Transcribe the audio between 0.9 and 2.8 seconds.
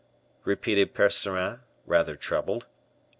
Percerin, rather troubled.